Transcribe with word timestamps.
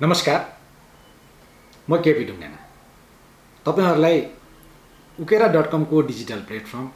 नमस्कार। 0.00 0.40
म 1.88 1.96
केपी 2.02 2.24
ढुङ्गाना 2.24 2.58
तपाईँहरूलाई 3.66 4.20
उकेरा 5.18 5.46
डट 5.54 5.70
कमको 5.70 6.00
डिजिटल 6.10 6.40
प्लेटफर्म 6.48 6.86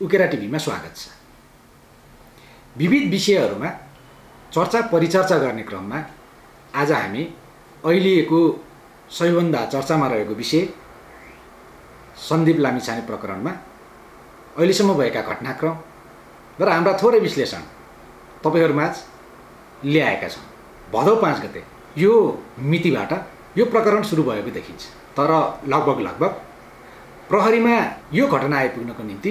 उकेरा 0.00 0.26
टिभीमा 0.26 0.58
स्वागत 0.58 0.96
छ। 0.96 1.08
विविध 2.76 3.08
विषयहरूमा 3.10 3.70
चर्चा 4.54 4.80
परिचर्चा 4.92 5.38
गर्ने 5.38 5.62
क्रममा 5.62 6.00
आज 6.76 6.92
हामी 6.92 7.24
अहिलेको 7.84 8.40
सबैभन्दा 9.10 9.64
चर्चामा 9.72 10.06
रहेको 10.12 10.34
विषय 10.34 10.62
सन्दीप 12.28 12.58
लामिछाने 12.58 13.06
प्रकरणमा 13.08 13.52
अहिलेसम्म 14.58 14.98
भएका 15.00 15.22
घटनाक्रम 15.22 15.74
र 16.60 16.68
हाम्रा 16.68 16.92
थोरै 17.02 17.20
विश्लेषण 17.20 17.62
तपाईँहरूमाझ 18.44 18.94
ल्याएका 19.86 20.28
छौँ। 20.28 20.46
भदौ 20.92 21.16
पाँच 21.24 21.40
गते 21.40 21.77
यो 21.98 22.12
मितिबाट 22.70 23.12
यो 23.58 23.64
प्रकरण 23.66 24.02
सुरु 24.02 24.22
भएको 24.22 24.50
देखिन्छ। 24.50 24.82
तर 25.16 25.30
लगभग 25.68 26.00
लगभग 26.00 26.32
प्रहरीमा 27.30 27.76
यो 28.14 28.26
घटना 28.26 28.56
आइपुग्नको 28.58 29.02
निम्ति 29.02 29.30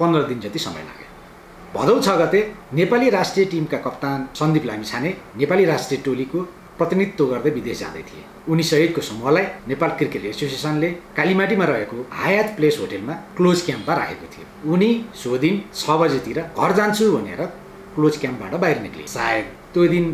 पन्ध्र 0.00 0.22
दिन 0.22 0.40
जति 0.40 0.58
समय 0.58 0.82
लाग्यो। 0.82 1.08
भदौ 1.74 2.00
छ 2.00 2.08
गते 2.18 2.40
नेपाली 2.74 3.10
राष्ट्रिय 3.10 3.46
टिमका 3.46 3.78
कप्तान 3.78 4.28
सन्दीप 4.34 4.64
लामिछाने 4.66 5.14
नेपाली 5.36 5.64
राष्ट्रिय 5.64 6.00
टोलीको 6.04 6.42
प्रतिनिधित्व 6.78 7.24
गर्दै 7.26 7.50
विदेश 7.50 7.78
जाँदै 7.78 8.02
थिए। 8.02 8.24
उनी 8.48 8.62
सहितको 8.62 9.00
समूहलाई 9.00 9.44
नेपाल 9.68 9.90
क्रिकेट 9.98 10.24
एसोसिएसनले 10.24 10.88
कालीमाटीमा 11.16 11.64
रहेको 11.64 11.96
हायात 12.12 12.56
प्लेस 12.56 12.78
होटेलमा 12.80 13.14
क्लोज 13.36 13.62
क्याम्पमा 13.66 13.94
राखेको 13.96 14.26
थियो। 14.32 14.72
उनी 14.72 14.90
सो 15.22 15.38
दिन 15.38 15.60
छ 15.74 15.90
बजेतिर 16.00 16.38
घर 16.40 16.72
जान्छु 16.78 17.10
भनेर 17.16 17.42
क्लोज 17.94 18.16
क्याम्पबाट 18.20 18.54
बाहिर 18.60 18.80
निक्ले 18.80 19.06
सायद 19.06 19.44
त्यो 19.74 19.86
दिन 19.88 20.04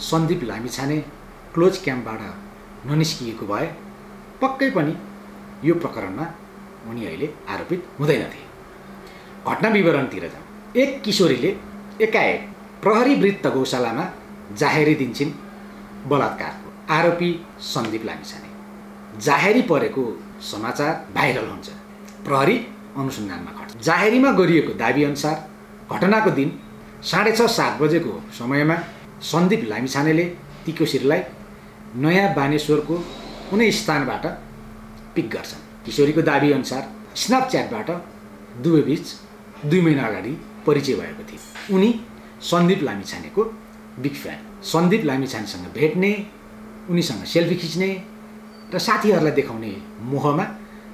सन्दीप 0.00 0.42
लामिछाने 0.44 0.96
क्लोज 1.54 1.78
क्याम्पबाट 1.84 2.20
ननिस्किएको 2.86 3.46
भए 3.46 3.66
पक्कै 4.42 4.70
पनि 4.70 4.94
यो 5.64 5.74
प्रकरणमा 5.74 6.26
उनी 6.90 7.06
अहिले 7.06 7.28
आरोपित 7.48 7.80
हुँदैनथे 7.98 8.42
घटना 9.46 9.68
विवरणतिर 9.68 10.24
जाउँ। 10.28 10.46
एक 10.82 11.02
किशोरीले 11.02 11.50
एकाएक 12.02 12.48
प्रहरी 12.82 13.14
वृत्त 13.14 13.46
गौशालामा 13.54 14.04
जाहेरी 14.58 14.94
दिन्छन्। 14.94 15.32
बलात्कारको 16.10 16.68
आरोपी 16.94 17.30
सन्दीप 17.64 18.04
लामिछाने 18.04 19.20
जाहेरी 19.20 19.62
परेको 19.62 20.04
समाचार 20.50 20.92
भाइरल 21.14 21.48
हुन्छ। 21.48 21.68
प्रहरी 22.26 22.56
अनुसन्धानमा 22.98 23.52
खट्छ। 23.58 23.82
जाहेरीमा 23.86 24.30
गरिएको 24.32 24.72
दाबीअनुसार 24.74 25.36
घटनाको 25.92 26.30
दिन 26.38 26.48
साढे 27.10 27.32
छ 27.32 27.50
सात 27.58 27.80
बजेको 27.80 28.12
समयमा 28.38 28.76
सन्दीप 29.22 29.62
लामिछानेले 29.68 30.24
ती 30.64 30.72
किशोरीलाई 30.72 31.20
नयाँ 32.02 32.34
बानेश्वरको 32.34 32.96
कुनै 33.50 33.70
स्थानबाट 33.72 34.24
पिक 35.14 35.26
गर्छन्। 35.30 35.62
किशोरीको 35.84 36.22
दाबीअनुसार 36.22 36.82
स्न्यापच्याटबाट 37.16 37.88
दुवैबिच 38.62 39.06
दुई 39.64 39.80
महिना 39.80 40.02
अगाडि 40.06 40.32
परिचय 40.66 40.94
भएको 40.94 41.22
थियो। 41.28 41.40
उनी 41.74 41.90
सन्दीप 42.50 42.82
लामिछानेको 42.82 43.42
बिग 44.02 44.14
फ्यान। 44.22 44.38
सन्दीप 44.62 45.04
लामिछानेसँग 45.04 45.66
भेट्ने 45.74 46.12
उनीसँग 46.90 47.24
सेल्फी 47.24 47.56
खिच्ने 47.56 47.90
र 48.74 48.78
साथीहरूलाई 48.78 49.32
देखाउने 49.32 49.72
मोहमा 50.12 50.44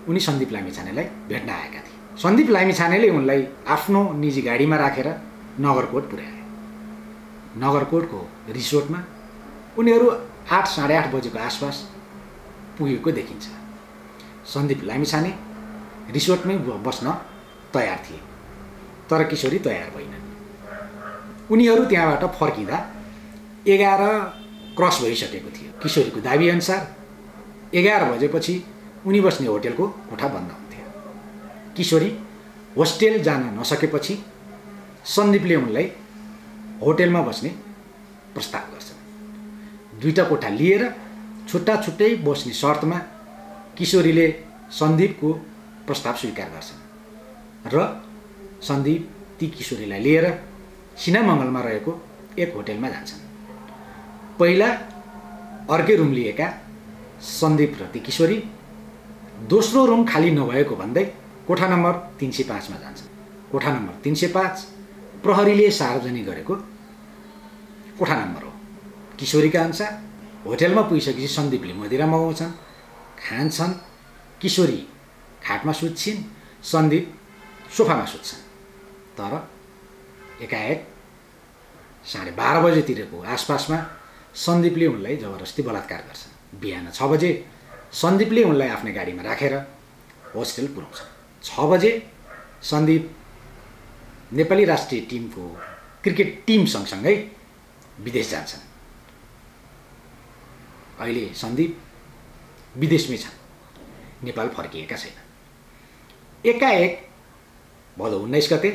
उनी 0.09 0.21
सन्दीप 0.21 0.53
लामिछानेलाई 0.53 1.05
भेट्न 1.29 1.49
आएका 1.51 1.81
थिए। 1.85 2.23
सन्दीप 2.23 2.51
लामिछानेले 2.51 3.09
उनलाई 3.11 3.47
आफ्नो 3.69 4.01
निजी 4.23 4.43
गाडीमा 4.43 4.77
राखेर 4.77 5.09
नगरकोट 5.61 6.11
पुर्याए। 6.11 6.34
नगरकोटको 7.57 8.21
रिसोर्टमा 8.53 9.01
उनीहरू 9.79 10.07
आठ 10.51 10.67
साढे 10.69 10.95
आठ 10.97 11.07
बजेको 11.15 11.39
आसपास 11.39 11.77
पुगेको 12.79 13.11
देखिन्छ। 13.11 13.45
सन्दीप 14.53 14.81
लामिछाने 14.85 15.33
रिसोर्टमै 16.13 16.57
बस्न 16.87 17.07
तयार 17.75 17.99
थिए। 18.07 18.21
तर 19.11 19.23
किशोरी 19.31 19.59
तयार 19.59 19.89
भएनन् 19.97 20.25
उनीहरू 21.53 21.85
त्यहाँबाट 21.85 22.25
फर्किँदा 22.41 22.79
एघार 23.67 24.03
क्रस 24.77 24.97
भइसकेको 25.03 25.51
थियो। 25.57 25.71
किशोरीको 25.83 26.21
दाबीअनुसार 26.21 26.81
एघार 27.75 28.03
बजेपछि 28.13 28.55
उनी 29.07 29.21
बस्ने 29.21 29.47
होटेलको 29.47 29.87
कोठा 30.11 30.29
बन्द 30.29 30.51
हुन्थ्यो। 30.53 30.87
किशोरी 31.77 32.11
होस्टेल 32.77 33.23
जान 33.23 33.43
नसकेपछि 33.59 34.15
सन्दीपले 35.07 35.57
उनलाई 35.57 35.87
होटेलमा 36.83 37.21
बस्ने 37.23 37.51
प्रस्ताव 38.35 38.65
गर्छन्। 38.73 38.99
दुईवटा 40.01 40.25
कोठा 40.31 40.49
लिएर 40.61 40.83
छुट्टा 41.49 41.75
छुट्टै 41.85 42.11
बस्ने 42.27 42.53
शर्तमा 42.53 42.99
किशोरीले 43.79 44.27
सन्दीपको 44.79 45.31
प्रस्ताव 45.87 46.15
स्वीकार 46.21 46.49
गर्छन् 46.55 46.81
र 47.75 47.77
सन्दीप 48.69 49.03
ती 49.39 49.47
किशोरीलाई 49.57 50.01
लिएर 50.07 50.27
सिनामङ्गलमा 51.03 51.61
रहेको 51.61 51.93
एक 52.39 52.51
होटेलमा 52.57 52.89
जान्छन्। 52.89 53.23
पहिला 54.39 54.69
अर्कै 55.75 55.95
रुम 55.97 56.13
लिएका 56.13 56.49
सन्दीप 57.41 57.73
र 57.81 57.83
ती 57.93 58.01
किशोरी 58.07 58.39
दोस्रो 59.49 59.85
रुम 59.87 60.05
खाली 60.07 60.31
नभएको 60.31 60.75
भन्दै 60.77 61.05
कोठा 61.47 61.67
नम्बर 61.69 61.93
तिन 62.19 62.31
सय 62.31 62.43
पाँचमा 62.51 62.77
जान्छन्। 62.83 63.09
कोठा 63.53 63.71
नम्बर 63.73 63.95
तिन 64.05 64.15
सय 64.15 64.29
पाँच 64.37 64.55
प्रहरीले 65.25 65.71
सार्वजनिक 65.71 66.25
गरेको 66.27 66.55
कोठा 67.99 68.15
नम्बर 68.15 68.43
हो। 68.43 68.53
किशोरीका 69.19 69.61
अनुसार 69.63 69.93
होटेलमा 70.47 70.83
पुगिसकेपछि 70.89 71.29
सन्दीपले 71.29 71.73
मदिरा 71.75 72.07
मगाउँछन् 72.07 72.53
खान्छन्। 73.19 73.73
किशोरी 74.41 74.81
खाटमा 75.45 75.73
सुत्छिन् 75.73 76.21
सन्दीप 76.63 77.05
सोफामा 77.77 78.05
सुत्छन्। 78.05 78.43
तर 79.19 79.33
एकाएक 80.45 80.79
साढे 82.05 82.31
बाह्र 82.37 82.57
बजेतिरको 82.63 83.17
आसपासमा 83.25 83.79
सन्दीपले 84.37 84.87
उनलाई 84.87 85.17
जबरजस्ती 85.17 85.63
बलात्कार 85.63 86.01
गर्छन्। 86.09 86.33
बिहान 86.61 86.87
छ 86.91 87.03
बजे 87.03 87.31
सन्दीपले 87.93 88.43
उनलाई 88.45 88.69
आफ्नै 88.69 88.93
गाडीमा 88.93 89.23
राखेर 89.23 89.55
होस्टेल 90.35 90.67
पुऱ्याउँछ 90.75 90.99
छ 91.45 91.51
बजे 91.71 91.93
सन्दीप 92.63 93.05
नेपाली 94.35 94.65
राष्ट्रिय 94.65 95.01
टिमको 95.01 95.43
क्रिकेट 96.03 96.43
टिम 96.47 96.65
सँगसँगै 96.67 97.15
विदेश 98.01 98.31
जान्छन्। 98.31 98.63
अहिले 101.01 101.25
सन्दीप 101.35 101.73
विदेशमै 102.77 103.17
छन्। 103.17 103.37
नेपाल 104.25 104.49
फर्किएका 104.49 104.97
छैन 104.97 105.17
एकाएक 106.45 106.93
भदौ 107.99 108.19
उन्नाइस 108.19 108.49
गते 108.53 108.71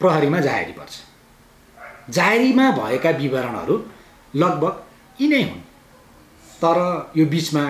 प्रहरीमा 0.00 0.40
जाहेरी 0.40 0.72
पर्छ। 0.72 0.94
जाहेरीमा 2.10 2.70
भएका 2.70 3.10
विवरणहरू 3.18 3.76
लगभग 4.34 4.74
यिनै 5.20 5.42
हुन्। 5.42 5.62
तर 6.62 6.78
यो 7.16 7.26
बिचमा 7.26 7.64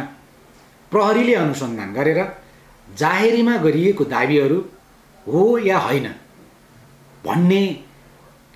प्रहरीले 0.93 1.35
अनुसन्धान 1.35 1.93
गरेर 1.95 2.21
जाहेरीमा 2.89 3.57
गरिएको 3.57 4.05
दाबीहरू 4.05 4.59
हो 5.27 5.43
या 5.59 5.79
होइन 5.79 6.07
भन्ने 7.25 7.63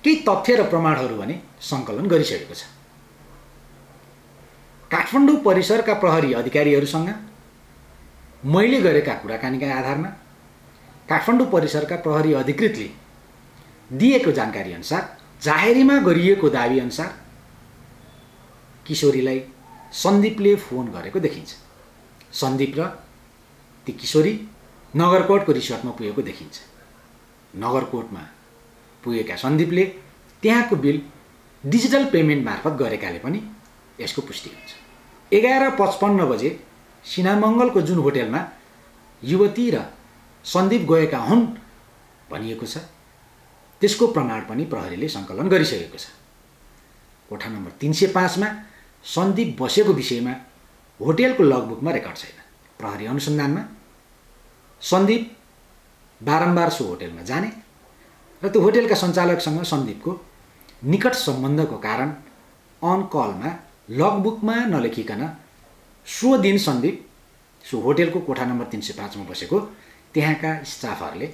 केही 0.03 0.15
तथ्य 0.27 0.55
र 0.55 0.63
प्रमाणहरू 0.69 1.15
भने 1.17 1.35
सङ्कलन 1.61 2.07
गरिसकेको 2.07 2.53
छ। 2.53 2.63
काठमाडौँ 4.91 5.37
परिसरका 5.45 5.93
प्रहरी 5.93 6.33
अधिकारीहरूसँग 6.33 7.09
मैले 8.43 8.79
गरेका 8.81 9.13
कुराकानीका 9.21 9.67
आधारमा 9.75 10.09
काठमाडौँ 11.09 11.47
परिसरका 11.51 11.95
प्रहरी 12.05 12.33
अधिकृतले 12.33 12.89
दिएको 13.91 14.31
जानकारी 14.31 14.71
अनुसार 14.73 15.03
जाहेरीमा 15.41 15.95
गरिएको 16.01 16.49
दावी 16.49 16.79
अनुसार 16.79 17.09
किशोरीलाई 18.85 19.39
सन्दीपले 19.93 20.55
फोन 20.57 20.85
गरेको 20.91 21.19
देखिन्छ। 21.19 21.51
सन्दीप 22.33 22.73
र 22.77 22.81
ती 23.87 23.91
किशोरी 23.93 24.33
नगरकोटको 24.93 25.51
रिसोर्टमा 25.51 25.91
पुगेको 25.91 26.21
देखिन्छ। 26.21 26.55
नगरकोटमा 27.55 28.23
पुगेका 29.03 29.35
सन्दीपले 29.35 29.85
त्यहाँको 30.43 30.75
बिल 30.75 31.01
डिजिटल 31.63 32.05
पेमेन्ट 32.13 32.45
मार्फत 32.45 32.73
गरेकाले 32.81 33.19
पनि 33.19 33.39
यसको 33.99 34.21
पुष्टि 34.21 34.49
हुन्छ 34.49 34.71
एघार 35.31 35.69
पचपन्न 35.79 36.25
बजे 36.31 36.49
सिनामङ्गलको 37.05 37.81
जुन 37.81 37.99
होटेलमा 38.05 38.41
युवती 39.23 39.69
र 39.71 39.83
सन्दीप 40.45 40.81
गएका 40.91 41.19
हुन् 41.29 41.45
भनिएको 42.31 42.65
छ 42.65 42.77
त्यसको 43.81 44.07
प्रमाण 44.15 44.41
पनि 44.49 44.63
प्रहरीले 44.71 45.07
सङ्कलन 45.09 45.47
गरिसकेको 45.49 45.97
छ। 45.97 46.07
कोठा 47.29 47.49
नम्बर 47.49 47.71
तिन 47.79 47.93
सय 47.93 48.07
पाँचमा 48.15 48.47
सन्दीप 49.05 49.49
बसेको 49.61 49.93
विषयमा 49.93 50.33
होटेलको 50.99 51.43
लगबुकमा 51.43 51.91
रेकर्ड 51.91 52.17
छैन। 52.17 52.37
प्रहरी 52.79 53.05
अनुसन्धानमा 53.05 53.63
सन्दीप 54.81 55.23
बारम्बार 56.21 56.69
सो 56.69 56.83
होटेलमा 56.83 57.21
जाने 57.21 57.49
र 58.43 58.49
त्यो 58.49 58.61
होटेलका 58.61 58.95
सञ्चालकसँग 58.95 59.61
सन्दीपको 59.63 60.11
निकट 60.83 61.13
सम्बन्धको 61.17 61.77
कारण 61.77 62.09
अन 62.81 63.01
कलमा 63.13 63.51
लगबुकमा 63.89 64.55
नलेखिकन 64.65 65.21
सो 66.07 66.37
दिन 66.37 66.57
सन्दीप 66.57 67.05
सो 67.65 67.79
होटेलको 67.79 68.19
कोठा 68.19 68.45
नम्बर 68.45 68.65
तिन 68.71 68.81
सय 68.81 68.93
पाँचमा 68.93 69.23
बसेको 69.29 69.59
त्यहाँका 70.13 70.51
स्टाफहरूले 70.63 71.27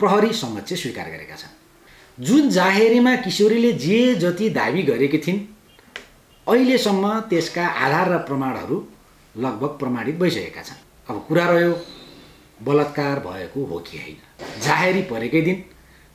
प्रहरी 0.00 0.32
समक्ष 0.32 0.72
स्वीकार 0.82 1.08
गरेका 1.10 1.36
छन्। 1.36 2.24
जुन 2.24 2.50
जाहेरीमा 2.50 3.16
किशोरीले 3.16 3.72
जे 3.80 3.98
जति 4.16 4.50
दाबी 4.50 4.82
गरेकी 4.82 5.18
थिइन् 5.18 5.40
अहिलेसम्म 6.46 7.18
त्यसका 7.30 7.66
आधार 7.66 8.12
र 8.12 8.18
प्रमाणहरू 8.28 8.84
लगभग 9.34 9.78
प्रमाणित 9.78 10.16
भइसकेका 10.20 10.62
छन्। 10.62 10.80
अब 11.08 11.24
कुरा 11.28 11.46
रह्यो 11.50 11.74
बलात्कार 12.60 13.18
भएको 13.20 13.64
हो 13.64 13.78
कि 13.80 13.98
होइन? 13.98 14.16
जाहेरी 14.64 15.02
परेकै 15.02 15.40
दिन 15.40 15.64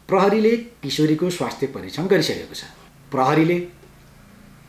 प्रहरीले 0.10 0.56
किशोरीको 0.84 1.30
स्वास्थ्य 1.30 1.68
परीक्षण 1.68 2.08
गरिसकेको 2.08 2.56
छ। 2.56 2.64
प्रहरीले 3.12 3.60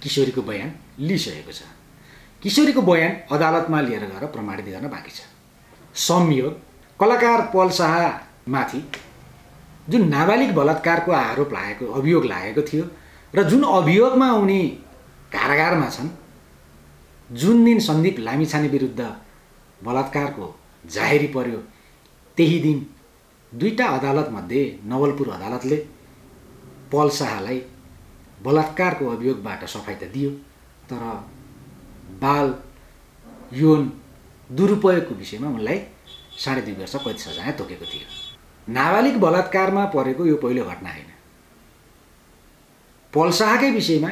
किशोरीको 0.02 0.42
बयान 0.42 0.72
लिइसकेको 0.98 1.52
छ। 1.52 1.62
किशोरीको 2.42 2.82
बयान 2.82 3.12
अदालतमा 3.30 3.80
लिएर 3.80 4.04
गएर 4.06 4.26
प्रमाणित 4.26 4.66
गर्न 4.66 4.88
बाँकी 4.88 5.10
छ। 5.10 5.20
संयोग 5.94 6.52
कलाकार 7.00 7.40
पल 7.54 7.70
शाहमाथि 7.70 8.80
जुन 9.88 10.08
नाबालिग 10.08 10.54
बलात्कारको 10.54 11.12
आरोप 11.12 11.52
लागेको 11.52 11.92
अभियोग 11.92 12.24
लागेको 12.24 12.62
थियो 12.62 12.84
र 13.34 13.42
जुन 13.50 13.62
अभियोगमा 13.62 14.32
उनी 14.32 14.60
कारागारमा 15.32 15.88
छन् 15.90 16.08
जुन 17.30 17.64
दिन 17.64 17.78
सन्दीप 17.80 18.18
लामिछाने 18.18 18.68
विरुद्ध 18.68 19.00
बलात्कारको 19.84 20.54
जाहेरी 20.86 21.26
पर्यो 21.26 21.58
त्यही 22.38 22.58
दिन 22.60 22.86
दुईवटा 23.52 23.86
अदालतमध्ये 23.96 24.62
नवलपुर 24.84 25.28
अदालतले 25.30 25.76
पल 26.92 27.08
शाहलाई 27.18 27.60
बलात्कारको 28.44 29.08
अभियोगबाट 29.10 29.64
सफाइ 29.64 29.94
त 29.94 30.04
दियो 30.14 30.30
तर 30.90 31.02
बाल 32.22 32.54
यौन 33.52 33.82
दुरुपयोगको 34.50 35.14
विषयमा 35.14 35.48
उनलाई 35.48 35.78
साढे 36.44 36.60
दुई 36.62 36.74
वर्ष 36.74 36.94
कैद 37.04 37.16
सजाय 37.16 37.52
तोकेको 37.58 37.84
थियो। 37.84 38.06
नाबालिग 38.68 39.16
बलात्कारमा 39.20 39.84
परेको 39.94 40.26
यो 40.26 40.36
पहिलो 40.42 40.64
घटना 40.64 40.90
होइन। 40.90 41.10
पल 43.12 43.30
शाहकै 43.32 43.70
विषयमा 43.70 44.10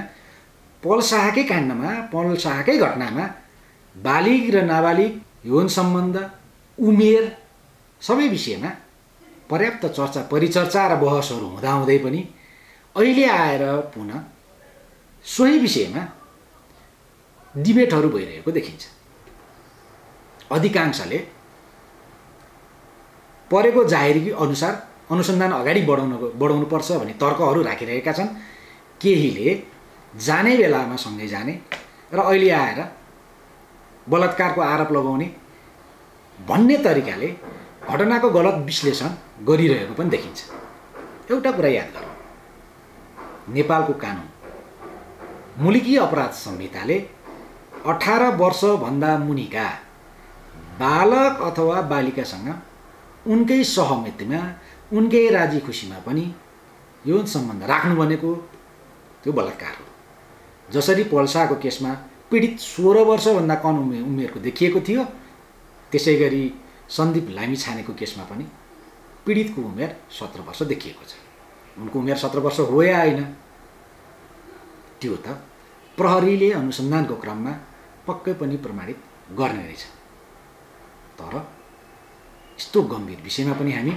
पल 0.82 1.00
शाहकै 1.10 1.42
काण्डमा 1.42 1.90
पल 2.12 2.36
शाहकै 2.44 2.76
घटनामा 2.78 3.26
बालिग 3.96 4.54
र 4.54 4.62
नाबालिग 4.64 5.12
यौन 5.46 5.68
सम्बन्ध 5.68 6.16
उमेर 6.78 7.24
सबै 8.02 8.28
विषयमा 8.28 8.70
पर्याप्त 9.50 9.86
चर्चा 9.88 10.20
परिचर्चा 10.32 10.82
र 10.88 10.94
बहसहरू 10.96 11.46
हुँदाहुँदै 11.46 11.98
पनि 11.98 12.20
अहिले 12.96 13.24
आएर 13.28 13.62
पुनः 13.94 14.20
सोही 15.24 15.58
विषयमा 15.58 16.02
डिबेटहरू 17.54 18.08
भइरहेको 18.08 18.50
देखिन्छ। 18.50 18.82
अधिकांशले 20.52 21.18
परेको 23.50 23.84
जाहेरी 23.84 24.30
अनुसार 24.44 24.74
अनुसन्धान 25.10 25.52
अगाडि 25.52 25.82
बढाउन 25.82 26.12
बढाउनुपर्छ 26.40 26.88
भन्ने 26.92 27.14
तर्कहरू 27.22 27.62
राखिरहेका 27.62 28.12
छन्। 28.12 28.28
केहीले 29.00 29.48
जाने 30.14 30.56
बेलामा 30.56 30.96
सँगै 30.96 31.28
जाने 31.28 31.54
र 32.12 32.18
अहिले 32.20 32.50
आएर 32.50 32.80
बलात्कारको 34.06 34.60
आरोप 34.62 34.90
लगाउने 34.92 35.26
भन्ने 36.38 36.76
तरिकाले 36.84 37.28
घटनाको 37.90 38.28
गलत 38.30 38.56
विश्लेषण 38.64 39.10
गरिरहेको 39.46 39.94
पनि 39.94 40.10
देखिन्छ। 40.10 40.40
एउटा 41.30 41.50
कुरा 41.52 41.68
याद 41.68 41.88
गरौँ। 41.94 42.12
नेपालको 43.54 43.92
कानुन। 44.02 44.28
मुलुकी 45.64 45.96
अपराध 45.96 46.32
संहिताले 46.34 46.98
अठार 47.86 48.22
वर्षभन्दा 48.36 49.16
मुनिका 49.18 49.66
बालक 50.80 51.42
अथवा 51.42 51.80
बालिकासँग 51.90 52.48
उनकै 53.26 53.62
सहमतिमा 53.64 54.40
उनकै 54.92 55.28
राजी 55.30 55.60
खुसीमा 55.60 55.98
पनि 56.06 56.24
यौन 57.06 57.24
सम्बन्ध 57.26 57.62
राख्नु 57.70 57.94
भनेको 57.96 58.34
त्यो 59.22 59.32
बलात्कार 59.32 59.74
हो। 59.78 59.86
जसरी 60.72 61.04
पल्साको 61.04 61.54
केसमा 61.62 61.92
पीडित 62.30 62.58
सोह्र 62.60 62.98
वर्षभन्दा 63.10 63.54
कम 63.62 63.78
उमेर 63.78 64.02
उमेरको 64.02 64.40
देखिएको 64.40 64.80
थियो 64.80 65.04
त्यसै 65.92 66.14
गरी 66.16 66.44
सन्दीप 66.96 67.26
लामी 67.36 67.56
छानेको 67.56 67.92
केसमा 68.00 68.24
पनि 68.24 68.44
पीडितको 69.26 69.62
उमेर 69.62 69.90
सत्र 70.10 70.40
वर्ष 70.46 70.62
देखिएको 70.72 71.04
छ। 71.04 71.12
उनको 71.78 71.98
उमेर 71.98 72.16
सत्र 72.16 72.38
वर्ष 72.38 72.58
हो 72.70 72.82
या 72.82 72.98
होइन। 73.00 73.22
त्यो 75.00 75.16
त 75.16 75.26
प्रहरीले 75.98 76.52
अनुसन्धानको 76.52 77.14
क्रममा 77.22 77.52
पक्कै 78.06 78.32
पनि 78.40 78.56
प्रमाणित 78.64 78.98
गर्ने 79.38 79.62
रहेछ 79.62 79.82
तर 81.18 81.34
यस्तो 82.58 82.82
गम्भीर 82.92 83.20
विषयमा 83.24 83.54
पनि 83.58 83.72
हामी 83.72 83.94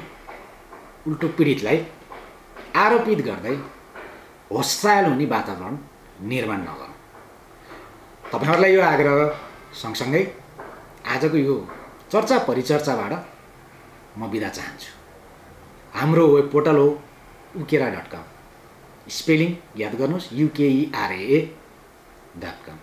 उल्टो 1.07 1.27
पीडितलाई 1.37 1.77
आरोपित 2.75 3.19
गर्दै 3.27 3.55
होस्याल 4.51 5.05
हुने 5.05 5.25
वातावरण 5.25 5.75
निर्माण 6.29 6.61
नगरौँ। 6.61 6.93
तपाईँहरूलाई 8.31 8.73
यो 8.73 8.81
आग्रह 8.83 9.17
सँगसँगै 9.81 10.23
आजको 11.13 11.37
यो 11.37 11.55
चर्चा 12.11 12.37
परिचर्चाबाट 12.47 13.13
म 14.17 14.29
बिदा 14.31 14.49
चाहन्छु। 14.49 14.91
हाम्रो 15.99 16.27
वेब 16.27 16.49
पोर्टल 16.51 16.77
हो 16.77 16.87
उकेरा 17.61 17.87
डट 17.95 18.07
कम। 18.11 18.23
स्पेलिङ 19.07 19.49
याद 19.77 19.95
गर्नुहोस् 19.99 20.31
युकेइआरए 20.33 21.39
डट 22.43 22.57
कम। 22.65 22.77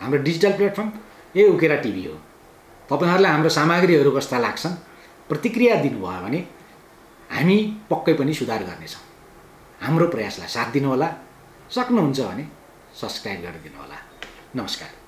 हाम्रो 0.00 0.18
डिजिटल 0.22 0.52
प्लेटफर्म 0.58 0.92
ए 1.34 1.48
उकेरा 1.48 1.76
टिभी 1.84 2.04
हो। 2.06 2.14
तपाईँहरूलाई 2.88 3.32
हाम्रो 3.32 3.50
सामग्रीहरू 3.58 4.10
कस्ता 4.10 4.38
लाग्छन् 4.38 4.76
प्रतिक्रिया 5.30 5.74
दिनुभयो 5.82 6.20
भने 6.24 6.40
हामी 7.30 7.56
पक्कै 7.90 8.14
पनि 8.20 8.34
सुधार 8.34 8.62
गर्नेछौँ। 8.68 9.04
हाम्रो 9.80 10.06
प्रयासलाई 10.14 10.48
साथ 10.48 10.68
दिनुहोला 10.72 11.08
सक्नुहुन्छ 11.70 12.20
भने 12.20 12.44
सब्सक्राइब 13.00 13.40
गरिदिनु 13.42 13.78
होला 13.82 13.98
नमस्कार। 14.56 14.99